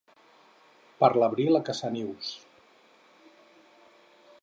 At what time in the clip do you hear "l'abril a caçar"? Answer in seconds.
1.17-1.93